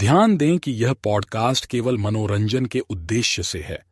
ध्यान 0.00 0.36
दें 0.36 0.58
कि 0.58 0.72
यह 0.72 0.92
पॉडकास्ट 0.92 1.66
केवल 1.66 1.98
मनोरंजन 1.98 2.66
के 2.66 2.78
उद्देश्य 2.78 3.42
से 3.42 3.60
है। 3.60 3.84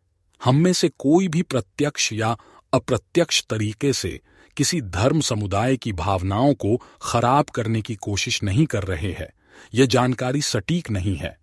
हम 0.45 0.57
में 0.57 0.73
से 0.73 0.89
कोई 0.89 1.29
भी 1.29 1.43
प्रत्यक्ष 1.43 2.13
या 2.13 2.37
अप्रत्यक्ष 2.73 3.45
तरीके 3.51 3.93
से 3.93 4.21
किसी 4.57 4.81
धर्म 4.81 5.21
समुदाय 5.21 5.77
की 5.77 5.93
भावनाओं 5.93 6.55
को 6.55 6.83
खराब 7.03 7.45
करने 7.45 7.83
की 7.83 7.95
कोशिश 7.95 8.43
नहीं 8.43 8.67
कर 8.67 8.83
रहे 8.83 9.13
हैं। 9.13 9.29
यह 9.75 9.87
जानकारी 9.87 10.43
सटीक 10.43 10.91
नहीं 10.91 11.17
है। 11.17 11.39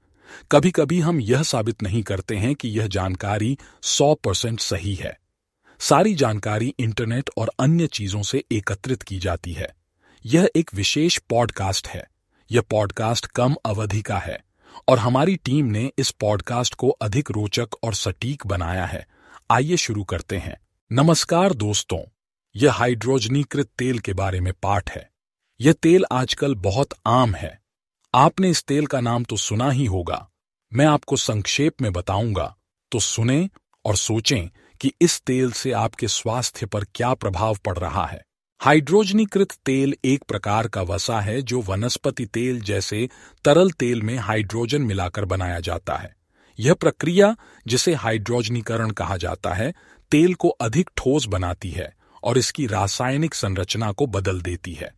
कभी 0.52 0.72
कभी 0.72 1.00
हम 1.00 1.22
यह 1.22 1.44
साबित 1.44 1.84
नहीं 1.84 2.04
करते 2.04 2.36
हैं 2.36 2.56
कि 2.56 2.70
यह 2.70 2.88
जानकारी 2.88 3.58
सौ 3.84 4.14
परसेंट 4.14 4.60
सही 4.60 4.96
है। 4.96 5.20
सारी 5.80 6.16
जानकारी 6.16 6.76
इंटरनेट 6.80 7.30
और 7.38 7.52
अन्य 7.60 7.88
चीज़ों 7.88 8.24
से 8.24 8.44
एकत्रित 8.52 9.02
की 9.02 9.20
जाती 9.20 9.54
है। 9.54 9.76
यह 10.26 10.50
एक 10.56 10.72
विशेष 10.76 11.18
पॉडकास्ट 11.18 11.88
है। 11.88 12.08
यह 12.52 12.62
पॉडकास्ट 12.62 13.26
कम 13.26 13.56
अवधि 13.66 14.02
का 14.02 14.18
है। 14.18 14.45
और 14.88 15.00
हमारी 15.00 15.36
टीम 15.36 15.66
ने 15.66 15.92
इस 15.98 16.12
पॉडकास्ट 16.12 16.76
को 16.76 16.90
अधिक 16.90 17.32
रोचक 17.32 17.68
और 17.84 17.94
सटीक 17.94 18.48
बनाया 18.48 18.86
है। 18.86 19.08
आइए 19.52 19.78
शुरू 19.78 20.04
करते 20.04 20.38
हैं। 20.38 20.58
नमस्कार 20.92 21.54
दोस्तों, 21.54 22.00
यह 22.56 22.74
हाइड्रोजनीकृत 22.74 23.68
तेल 23.78 24.00
के 24.00 24.14
बारे 24.14 24.40
में 24.40 24.54
पाठ 24.54 24.92
है। 24.92 25.10
यह 25.62 25.74
तेल 25.74 26.06
आजकल 26.12 26.56
बहुत 26.56 26.90
आम 27.06 27.36
है। 27.36 27.62
आपने 28.16 28.50
इस 28.50 28.64
तेल 28.64 28.88
का 28.88 29.02
नाम 29.02 29.24
तो 29.24 29.38
सुना 29.38 29.72
ही 29.72 29.86
होगा। 29.86 30.30
मैं 30.74 30.86
आपको 30.86 31.16
संक्षेप 31.16 31.82
में 31.82 31.94
बताऊँगा। 31.94 32.56
तो 32.92 33.00
सुने 33.00 33.50
और 33.86 33.96
सोचें 33.96 34.48
कि 34.82 34.94
इस 35.02 35.22
तेल 35.22 35.52
से 35.52 35.72
आपके 35.72 36.08
स्वास्थ्य 36.08 36.66
पर 36.66 36.86
क्या 36.96 37.14
प्रभाव 37.14 37.58
पड़ 37.66 37.78
रहा 37.78 38.06
है। 38.06 38.24
हाइड्रोजनीकृत 38.62 39.52
तेल 39.66 39.94
एक 40.06 40.24
प्रकार 40.24 40.68
का 40.68 40.82
वसा 40.82 41.20
है 41.22 41.42
जो 41.42 41.60
वनस्पति 41.62 42.26
तेल 42.26 42.62
जैसे 42.62 43.10
तरल 43.46 43.70
तेल 43.72 44.02
में 44.02 44.16
हाइड्रोजन 44.18 44.82
मिलाकर 44.82 45.26
बनाया 45.26 45.60
जाता 45.60 45.96
है। 45.96 46.14
यह 46.60 46.74
प्रक्रिया, 46.74 47.36
जिसे 47.68 47.94
हाइड्रोजनीकरण 47.94 48.92
कहा 48.92 49.18
जाता 49.18 49.54
है, 49.54 49.72
तेल 50.12 50.34
को 50.34 50.50
अधिक 50.50 50.90
ठोस 50.98 51.28
बनाती 51.28 51.70
है 51.70 51.92
और 52.24 52.38
इसकी 52.38 52.68
रासायनिक 52.68 53.36
संरचना 53.36 53.92
को 53.92 54.08
बदल 54.08 54.42
देती 54.42 54.74
है। 54.74 54.92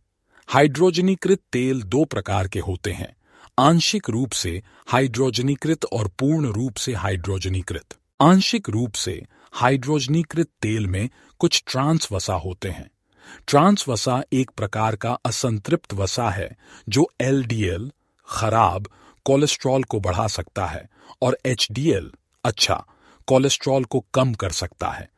हाइड्रोजनीकृत 0.48 1.40
तेल 1.52 1.82
दो 1.82 2.04
प्रकार 2.04 2.48
के 2.48 2.60
होते 2.60 2.92
हैं, 2.92 3.14
आंशिक 3.58 4.10
रूप 4.10 4.32
से 4.32 4.62
हाइड्रोजनीकृत 4.88 5.84
और 5.84 6.10
पूर्ण 6.18 6.52
रूप 6.52 6.76
से 6.76 6.94
हाइड्रोजनीकृत। 6.94 7.96
आंशिक 8.20 8.70
रूप 8.70 8.94
से 8.94 9.22
हाइड्रोजनीकृत 9.52 10.48
तेल 10.62 10.86
में 10.86 11.08
कुछ 11.40 11.62
ट्रांस 11.66 12.08
वसा 12.12 12.34
होते 12.34 12.68
हैं। 12.68 12.90
ट्रांस 13.46 13.84
वसा 13.88 14.22
एक 14.32 14.50
प्रकार 14.50 14.96
का 14.96 15.12
असंतृप्त 15.12 15.94
वसा 15.94 16.30
है, 16.30 16.56
जो 16.88 17.10
एलडीएल, 17.20 17.92
खराब, 18.28 18.88
कोलेस्ट्रॉल 19.24 19.84
को 19.84 20.00
बढ़ा 20.00 20.26
सकता 20.26 20.66
है, 20.66 20.88
और 21.22 21.38
एचडीएल 21.46 22.12
अच्छा 22.44 22.84
कोलेस्ट्रॉल 23.26 23.84
को 23.84 24.04
कम 24.14 24.34
कर 24.34 24.50
सकता 24.50 24.88
है। 24.88 25.10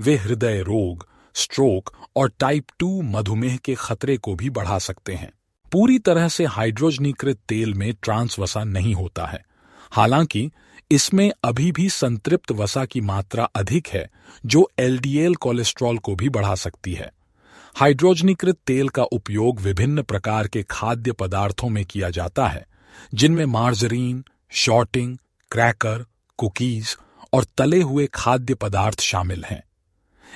वे 0.00 0.16
हृदय 0.16 0.60
रोग, 0.60 1.08
स्ट्रोक 1.34 2.08
और 2.16 2.32
टाइप 2.38 2.64
टू 2.78 3.02
मधुमेह 3.02 3.56
के 3.56 3.74
खतरे 3.74 4.16
को 4.16 4.34
भी 4.34 4.50
बढ़ा 4.50 4.78
सकते 4.78 5.14
हैं। 5.14 5.30
पूरी 5.72 5.98
तरह 5.98 6.28
से 6.28 6.44
हाइड्रोजनीकृत 6.44 7.38
तेल 7.48 7.74
में 7.74 7.94
ट्रांस 8.02 8.38
वसा 8.38 8.64
नहीं 8.64 8.94
होता 8.94 9.26
है। 9.26 9.44
हालाँकि, 9.90 10.50
इसमें 10.90 11.32
अभी 11.44 11.72
भी 11.72 11.88
संतृप्त 11.88 12.52
वसा 12.52 12.84
की 12.84 13.00
मात्रा 13.00 13.44
अधिक 13.44 13.88
है, 13.88 14.10
जो 14.46 14.70
एलडीएल 14.78 15.34
कोलेस्ट्रॉल 15.34 15.98
को 15.98 16.14
भी 16.14 16.28
बढ़ा 16.28 16.54
सकती 16.54 16.92
है। 16.92 17.12
हाइड्रोजनीकृत 17.76 18.56
तेल 18.66 18.88
का 18.88 19.02
उपयोग 19.02 19.60
विभिन्न 19.60 20.02
प्रकार 20.02 20.48
के 20.48 20.62
खाद्य 20.62 21.12
पदार्थों 21.12 21.68
में 21.68 21.84
किया 21.84 22.10
जाता 22.10 22.46
है, 22.46 22.66
जिनमें 23.14 23.44
मार्जरीन 23.44 24.24
शॉर्टिंग 24.50 25.18
क्रैकर, 25.50 26.06
कुकीज 26.38 26.96
और 27.32 27.44
तले 27.58 27.80
हुए 27.80 28.08
खाद्य 28.14 28.54
पदार्थ 28.54 29.00
शामिल 29.00 29.44
हैं। 29.44 29.62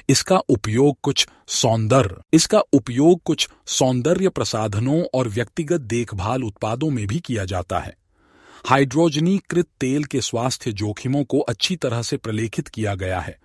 इसका 0.08 0.36
उपयोग 0.38 0.96
कुछ 1.02 1.28
सौंदर्य, 1.48 2.16
इसका 2.32 2.60
उपयोग 2.72 3.22
कुछ 3.22 3.48
सौंदर्य 3.66 4.28
प्रसाधनों 4.28 5.02
और 5.14 5.28
व्यक्तिगत 5.28 5.80
देखभाल 5.80 6.44
उत्पादों 6.44 6.90
में 6.90 7.06
भी 7.06 7.20
किया 7.20 7.44
जाता 7.44 7.78
है। 7.78 7.96
हाइड्रोजनीकृत 8.66 9.66
तेल 9.80 10.04
के 10.04 10.20
स्वास्थ्य 10.20 10.72
जोखिमों 10.72 11.24
को 11.24 11.38
अच्छी 11.38 11.76
तरह 11.76 12.02
से 12.02 12.16
प्रलेखित 12.16 12.68
किया 12.68 12.94
गया 12.94 13.20
है। 13.20 13.38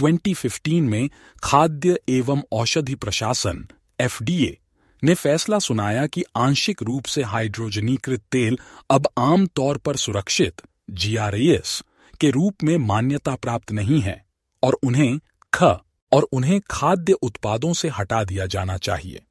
2015 0.00 0.80
में 0.80 1.10
खाद्य 1.44 1.98
एवं 2.08 2.42
औषधि 2.52 2.94
प्रशासन, 2.94 3.66
एफडीए, 4.00 4.58
ने 5.04 5.14
फैसला 5.14 5.58
सुनाया 5.58 6.06
कि 6.06 6.24
आंशिक 6.36 6.82
रूप 6.82 7.04
से 7.04 7.22
हाइड्रोजनीकृत 7.22 8.20
तेल 8.32 8.58
अब 8.90 9.08
आम 9.18 9.46
तौर 9.46 9.78
पर 9.78 9.96
सुरक्षित 9.96 10.62
जीआरएस 10.90 11.82
के 12.20 12.30
रूप 12.30 12.54
में 12.64 12.78
मान्यता 12.78 13.34
प्राप्त 13.34 13.72
नहीं 13.72 14.00
है 14.00 14.24
और 14.62 14.78
उन्हें 14.82 15.18
ख 15.54 15.78
और 16.12 16.22
उन्हें 16.22 16.60
खाद्य 16.70 17.12
उत्पादों 17.12 17.72
से 17.72 17.88
हटा 17.88 18.24
दिया 18.24 18.46
जाना 18.46 18.76
चाहिए। 18.76 19.22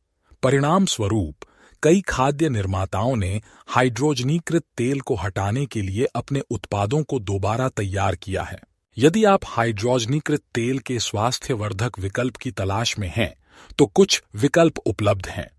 परिणाम 0.43 0.85
स्वरूप 0.85 1.35
कई 1.83 2.01
खाद्य 2.01 2.49
निर्माताओं 2.49 3.15
ने 3.15 3.41
हाइड्रोजनीकृत 3.67 4.63
तेल 4.77 4.99
को 4.99 5.15
हटाने 5.15 5.65
के 5.65 5.81
लिए 5.81 6.05
अपने 6.05 6.41
उत्पादों 6.49 7.03
को 7.03 7.19
दोबारा 7.19 7.69
तैयार 7.69 8.15
किया 8.15 8.43
है। 8.43 8.59
यदि 8.97 9.23
आप 9.23 9.45
हाइड्रोजनीकृत 9.45 10.41
तेल 10.55 10.79
के 10.79 10.99
स्वास्थ्यवर्धक 10.99 11.99
विकल्प 11.99 12.35
की 12.35 12.51
तलाश 12.51 12.97
में 12.99 13.11
हैं 13.15 13.33
तो 13.79 13.85
कुछ 13.85 14.21
विकल्प 14.35 14.77
उपलब्ध 14.79 15.27
हैं। 15.27 15.49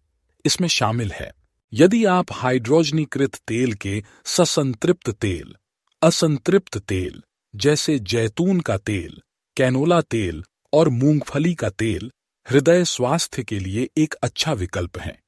इसमें 0.45 0.69
शामिल 0.69 1.13
है, 1.13 1.31
यदि 1.73 2.05
आप 2.05 2.33
हाइड्रोजनीकृत 2.33 3.37
तेल 3.49 3.73
के 3.75 4.03
ससंतृप्त 4.25 5.11
तेल, 5.11 5.55
असंतृप्त 6.03 6.79
तेल, 6.79 7.23
जैसे 7.55 7.99
जैतून 7.99 8.61
का 8.61 8.77
तेल, 8.77 9.21
कैनोला 9.57 10.01
तेल 10.01 10.45
और 10.73 10.89
मूंगफली 10.89 11.55
का 11.55 11.71
तेल, 11.71 12.11
हृदय 12.47 12.85
स्वास्थ्य 12.85 13.43
के 13.43 13.59
लिए 13.59 13.89
एक 13.97 14.15
अच्छा 14.15 14.53
विकल्प 14.53 14.99
है। 14.99 15.19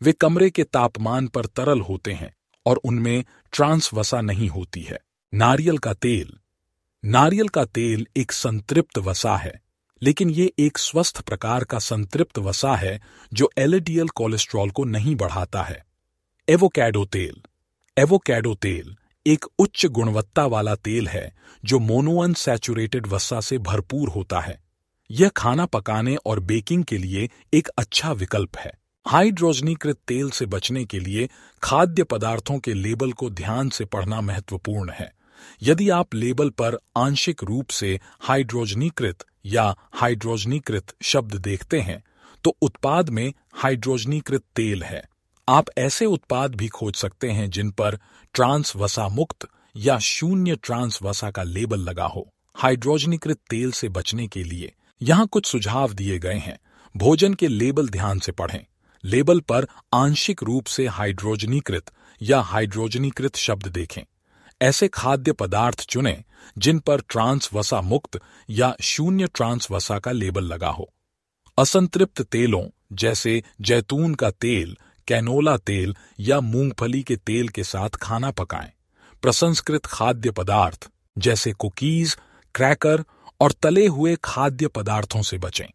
वे 0.00 0.12
कमरे 0.12 0.50
के 0.50 0.64
तापमान 0.64 1.26
पर 1.26 1.46
तरल 1.46 1.80
होते 1.80 2.12
हैं 2.12 2.32
और 2.66 2.80
उनमें 2.84 3.24
ट्रांस 3.52 3.90
वसा 3.94 4.20
नहीं 4.20 4.48
होती 4.48 4.82
है। 4.82 4.98
नारियल 5.32 5.78
का 5.78 5.92
तेल 5.94 6.38
नारियल 7.04 7.48
का 7.48 7.64
तेल 7.64 8.06
एक 8.16 8.32
संतृप्त 8.32 8.98
वसा 8.98 9.36
है, 9.36 9.52
लेकिन 10.02 10.30
ये 10.30 10.52
एक 10.58 10.78
स्वस्थ 10.78 11.20
प्रकार 11.20 11.64
का 11.64 11.78
संतृप्त 11.78 12.38
वसा 12.38 12.74
है 12.76 13.00
जो 13.32 13.50
एलडीएल 13.58 14.08
कोलेस्ट्रॉल 14.08 14.70
को 14.70 14.84
नहीं 14.84 15.14
बढ़ाता 15.16 15.62
है। 15.62 15.84
एवोकैडो 16.48 17.04
तेल। 17.04 17.42
एवोकैडो 17.96 18.54
तेल 18.54 18.94
एक 19.26 19.44
उच्च 19.58 19.84
गुणवत्ता 19.86 20.44
वाला 20.46 20.74
तेल 20.74 21.08
है 21.08 21.32
जो 21.64 21.78
मोनोअनसैचुरेटेड 21.78 23.06
वसा 23.06 23.40
से 23.40 23.58
भरपूर 23.58 24.08
होता 24.08 24.40
है। 24.40 24.58
यह 25.10 25.28
खाना 25.28 25.66
पकाने 25.66 26.16
और 26.16 26.40
बेकिंग 26.40 26.84
के 26.84 26.98
लिए 26.98 27.28
एक 27.54 27.68
अच्छा 27.68 28.12
विकल्प 28.12 28.56
है। 28.56 28.72
हाइड्रोजनीकृत 29.06 29.98
तेल 30.08 30.30
से 30.30 30.46
बचने 30.46 30.84
के 30.84 31.00
लिए 31.00 31.28
खाद्य 31.62 32.02
पदार्थों 32.04 32.58
के 32.58 32.74
लेबल 32.74 33.12
को 33.12 33.30
ध्यान 33.30 33.68
से 33.68 33.84
पढ़ना 33.84 34.20
महत्वपूर्ण 34.20 34.90
है। 34.90 35.12
यदि 35.62 35.88
आप 35.90 36.14
लेबल 36.14 36.50
पर 36.50 36.78
आंशिक 36.96 37.44
रूप 37.44 37.70
से 37.70 37.98
हाइड्रोजनीकृत 38.20 39.24
या 39.46 39.74
हाइड्रोजनीकृत 39.92 40.94
शब्द 41.02 41.34
देखते 41.34 41.80
हैं 41.80 42.02
तो 42.44 42.56
उत्पाद 42.62 43.08
में 43.08 43.32
हाइड्रोजनीकृत 43.54 44.42
तेल 44.56 44.82
है। 44.82 45.02
आप 45.48 45.66
ऐसे 45.78 46.06
उत्पाद 46.06 46.54
भी 46.54 46.68
खोज 46.68 46.94
सकते 46.94 47.30
हैं 47.30 47.48
जिन 47.50 47.70
पर 47.70 47.98
ट्रांस 48.34 48.72
वसा 48.76 49.08
मुक्त 49.08 49.46
या 49.76 49.98
शून्य 49.98 50.56
ट्रांस 50.56 50.98
वसा 51.02 51.30
का 51.30 51.42
लेबल 51.42 51.80
लगा 51.80 52.06
हो, 52.06 52.28
हाइड्रोजनीकृत 52.56 53.38
तेल 53.50 53.72
से 53.72 53.88
बचने 53.88 54.26
के 54.28 54.44
लिए। 54.44 54.72
यहाँ 55.00 55.26
कुछ 55.26 55.46
सुझाव 55.46 55.92
दिए 55.92 56.18
गए 56.18 56.38
हैं। 56.38 56.58
भोजन 56.94 57.34
के 57.34 57.48
लेबल 57.48 57.88
ध्यान 57.88 58.18
से 58.18 58.32
पढ़ें। 58.32 58.64
लेबल 59.04 59.40
पर 59.40 59.66
आंशिक 59.94 60.42
रूप 60.42 60.66
से 60.66 60.86
हाइड्रोजनीकृत 60.86 61.90
या 62.20 62.40
हाइड्रोजनीकृत 62.42 63.36
शब्द 63.36 63.66
देखें। 63.66 64.02
ऐसे 64.64 64.88
खाद्य 64.88 65.32
पदार्थ 65.32 65.80
चुनें 65.80 66.24
जिन 66.58 66.78
पर 66.78 67.00
ट्रांस 67.00 67.50
वसा 67.52 67.80
मुक्त 67.80 68.20
या 68.50 68.76
शून्य 68.80 69.26
ट्रांस 69.34 69.70
वसा 69.70 69.98
का 69.98 70.12
लेबल 70.12 70.44
लगा 70.44 70.68
हो। 70.68 70.92
असंतृप्त 71.58 72.22
तेलों 72.22 72.66
जैसे 72.92 73.42
जैतून 73.60 74.14
का 74.14 74.30
तेल, 74.30 74.76
कैनोला 75.08 75.56
तेल 75.56 75.96
या 76.20 76.40
मूंगफली 76.40 77.02
के 77.02 77.16
तेल 77.16 77.48
के 77.48 77.64
साथ 77.64 77.88
खाना 77.88 78.30
पकाएँ। 78.30 78.72
प्रसंस्कृत 79.22 79.86
खाद्य 79.86 80.30
पदार्थ 80.30 80.90
जैसे 81.18 81.52
कुकीज, 81.52 82.16
क्रैकर 82.54 83.04
और 83.40 83.52
तले 83.52 83.86
हुए 83.86 84.16
खाद्य 84.24 84.68
पदार्थों 84.68 85.22
से 85.22 85.38
बचें। 85.38 85.66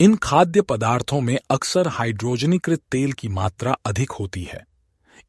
इन 0.00 0.16
खाद्य 0.16 0.62
पदार्थों 0.62 1.20
में 1.20 1.38
अक्सर 1.50 1.88
हाइड्रोजनीकृत 1.88 2.80
तेल 2.92 3.12
की 3.12 3.28
मात्रा 3.28 3.76
अधिक 3.86 4.10
होती 4.10 4.44
है। 4.44 4.66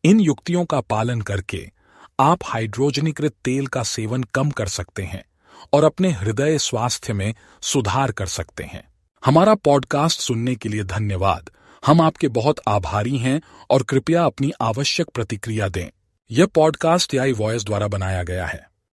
इन 0.03 0.19
युक्तियों 0.19 0.65
का 0.65 0.81
पालन 0.81 1.21
करके 1.21 1.80
आप 2.21 2.39
हाइड्रोजनीकृत 2.45 3.33
तेल 3.45 3.67
का 3.67 3.83
सेवन 3.83 4.23
कम 4.23 4.49
कर 4.49 4.67
सकते 4.67 5.03
हैं 5.03 5.25
और 5.73 5.83
अपने 5.83 6.11
हृदय 6.11 6.57
स्वास्थ्य 6.57 7.13
में 7.13 7.35
सुधार 7.61 8.11
कर 8.11 8.25
सकते 8.25 8.63
हैं। 8.63 8.93
हमारा 9.25 9.55
पॉडकास्ट 9.55 10.19
सुनने 10.19 10.55
के 10.55 10.69
लिए 10.69 10.83
धन्यवाद। 10.83 11.49
हम 11.85 12.01
आपके 12.01 12.27
बहुत 12.27 12.59
आभारी 12.67 13.17
हैं 13.17 13.41
और 13.69 13.83
कृपया 13.83 14.23
अपनी 14.23 14.51
आवश्यक 14.61 15.07
प्रतिक्रिया 15.07 15.67
दें। 15.67 15.89
यह 16.31 16.45
पॉडकास्ट 16.45 17.15
आई 17.15 17.31
वॉयस 17.31 17.63
द्वारा 17.63 17.87
बनाया 17.87 18.23
गया 18.23 18.45
है। 18.45 18.70